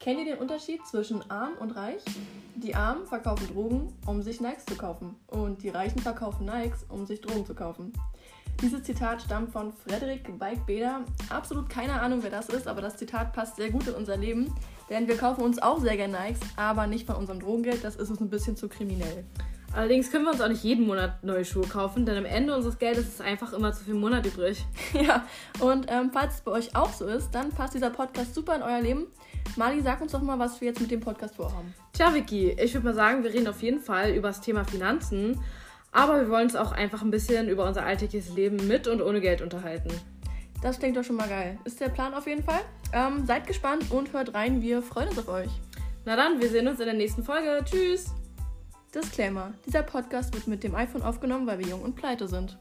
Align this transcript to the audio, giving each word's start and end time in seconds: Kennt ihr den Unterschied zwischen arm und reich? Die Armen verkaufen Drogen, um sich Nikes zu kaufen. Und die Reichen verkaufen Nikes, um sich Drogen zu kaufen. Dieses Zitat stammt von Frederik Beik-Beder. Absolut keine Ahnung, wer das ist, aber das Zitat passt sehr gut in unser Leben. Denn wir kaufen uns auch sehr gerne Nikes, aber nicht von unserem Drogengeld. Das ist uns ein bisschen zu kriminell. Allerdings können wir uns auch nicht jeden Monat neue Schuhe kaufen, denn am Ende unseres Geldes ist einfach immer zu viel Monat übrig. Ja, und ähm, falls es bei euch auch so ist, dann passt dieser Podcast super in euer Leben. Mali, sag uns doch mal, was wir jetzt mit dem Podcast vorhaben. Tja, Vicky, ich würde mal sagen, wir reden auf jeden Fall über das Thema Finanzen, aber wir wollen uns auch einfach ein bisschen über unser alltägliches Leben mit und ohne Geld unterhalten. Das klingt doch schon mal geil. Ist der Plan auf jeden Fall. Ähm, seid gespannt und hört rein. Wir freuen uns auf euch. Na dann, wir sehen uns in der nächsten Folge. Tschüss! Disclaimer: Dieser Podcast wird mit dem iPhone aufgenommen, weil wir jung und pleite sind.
Kennt 0.00 0.18
ihr 0.18 0.24
den 0.24 0.38
Unterschied 0.38 0.86
zwischen 0.86 1.30
arm 1.30 1.58
und 1.60 1.72
reich? 1.72 2.02
Die 2.56 2.74
Armen 2.74 3.06
verkaufen 3.06 3.48
Drogen, 3.48 3.92
um 4.06 4.22
sich 4.22 4.40
Nikes 4.40 4.64
zu 4.64 4.74
kaufen. 4.74 5.14
Und 5.26 5.62
die 5.62 5.68
Reichen 5.68 5.98
verkaufen 5.98 6.46
Nikes, 6.46 6.86
um 6.88 7.04
sich 7.04 7.20
Drogen 7.20 7.44
zu 7.44 7.54
kaufen. 7.54 7.92
Dieses 8.62 8.82
Zitat 8.82 9.20
stammt 9.20 9.52
von 9.52 9.74
Frederik 9.74 10.38
Beik-Beder. 10.38 11.04
Absolut 11.28 11.68
keine 11.68 12.00
Ahnung, 12.00 12.22
wer 12.22 12.30
das 12.30 12.48
ist, 12.48 12.66
aber 12.66 12.80
das 12.80 12.96
Zitat 12.96 13.34
passt 13.34 13.56
sehr 13.56 13.70
gut 13.70 13.88
in 13.88 13.94
unser 13.94 14.16
Leben. 14.16 14.54
Denn 14.88 15.06
wir 15.06 15.18
kaufen 15.18 15.42
uns 15.42 15.58
auch 15.58 15.78
sehr 15.78 15.98
gerne 15.98 16.18
Nikes, 16.18 16.40
aber 16.56 16.86
nicht 16.86 17.06
von 17.06 17.16
unserem 17.16 17.40
Drogengeld. 17.40 17.84
Das 17.84 17.96
ist 17.96 18.08
uns 18.08 18.22
ein 18.22 18.30
bisschen 18.30 18.56
zu 18.56 18.70
kriminell. 18.70 19.26
Allerdings 19.72 20.10
können 20.10 20.24
wir 20.24 20.32
uns 20.32 20.40
auch 20.40 20.48
nicht 20.48 20.64
jeden 20.64 20.86
Monat 20.86 21.22
neue 21.22 21.44
Schuhe 21.44 21.66
kaufen, 21.66 22.04
denn 22.04 22.16
am 22.16 22.24
Ende 22.24 22.56
unseres 22.56 22.78
Geldes 22.78 23.06
ist 23.06 23.20
einfach 23.20 23.52
immer 23.52 23.72
zu 23.72 23.84
viel 23.84 23.94
Monat 23.94 24.26
übrig. 24.26 24.64
Ja, 25.00 25.24
und 25.60 25.86
ähm, 25.88 26.10
falls 26.12 26.34
es 26.34 26.40
bei 26.40 26.50
euch 26.50 26.74
auch 26.74 26.92
so 26.92 27.06
ist, 27.06 27.30
dann 27.30 27.50
passt 27.50 27.74
dieser 27.74 27.90
Podcast 27.90 28.34
super 28.34 28.56
in 28.56 28.62
euer 28.62 28.80
Leben. 28.80 29.06
Mali, 29.56 29.80
sag 29.80 30.00
uns 30.00 30.12
doch 30.12 30.20
mal, 30.20 30.38
was 30.38 30.60
wir 30.60 30.68
jetzt 30.68 30.80
mit 30.80 30.90
dem 30.90 31.00
Podcast 31.00 31.36
vorhaben. 31.36 31.72
Tja, 31.92 32.12
Vicky, 32.12 32.50
ich 32.50 32.74
würde 32.74 32.86
mal 32.86 32.94
sagen, 32.94 33.22
wir 33.22 33.32
reden 33.32 33.46
auf 33.46 33.62
jeden 33.62 33.80
Fall 33.80 34.10
über 34.10 34.28
das 34.28 34.40
Thema 34.40 34.64
Finanzen, 34.64 35.40
aber 35.92 36.20
wir 36.20 36.28
wollen 36.28 36.44
uns 36.44 36.56
auch 36.56 36.72
einfach 36.72 37.02
ein 37.02 37.10
bisschen 37.10 37.48
über 37.48 37.66
unser 37.66 37.84
alltägliches 37.84 38.34
Leben 38.34 38.66
mit 38.66 38.88
und 38.88 39.00
ohne 39.00 39.20
Geld 39.20 39.40
unterhalten. 39.40 39.90
Das 40.62 40.78
klingt 40.78 40.96
doch 40.96 41.04
schon 41.04 41.16
mal 41.16 41.28
geil. 41.28 41.58
Ist 41.64 41.80
der 41.80 41.88
Plan 41.88 42.12
auf 42.12 42.26
jeden 42.26 42.42
Fall. 42.42 42.60
Ähm, 42.92 43.24
seid 43.24 43.46
gespannt 43.46 43.90
und 43.90 44.12
hört 44.12 44.34
rein. 44.34 44.60
Wir 44.60 44.82
freuen 44.82 45.08
uns 45.08 45.18
auf 45.18 45.28
euch. 45.28 45.50
Na 46.04 46.16
dann, 46.16 46.40
wir 46.40 46.48
sehen 46.48 46.68
uns 46.68 46.80
in 46.80 46.86
der 46.86 46.94
nächsten 46.94 47.22
Folge. 47.22 47.64
Tschüss! 47.64 48.19
Disclaimer: 48.94 49.54
Dieser 49.66 49.82
Podcast 49.82 50.34
wird 50.34 50.48
mit 50.48 50.64
dem 50.64 50.74
iPhone 50.74 51.02
aufgenommen, 51.02 51.46
weil 51.46 51.60
wir 51.60 51.68
jung 51.68 51.82
und 51.82 51.94
pleite 51.94 52.26
sind. 52.26 52.58